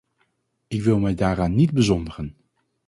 Ik 0.67 0.81
wil 0.83 0.99
mij 0.99 1.13
daaraan 1.15 1.55
niet 1.55 1.71
bezondigen. 1.73 2.35